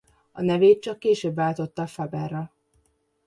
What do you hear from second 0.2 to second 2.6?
A nevét csak később váltotta Faber-ra.